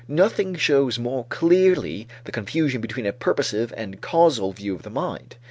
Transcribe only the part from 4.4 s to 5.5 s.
view of the mind.